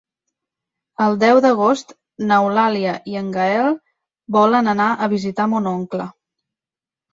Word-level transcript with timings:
El 1.07 1.17
deu 1.23 1.41
d'agost 1.45 1.93
n'Eulàlia 2.31 2.95
i 3.13 3.19
en 3.23 3.29
Gaël 3.37 3.71
volen 4.41 4.75
anar 4.75 4.91
a 5.09 5.13
visitar 5.15 5.49
mon 5.55 5.73
oncle. 5.77 6.11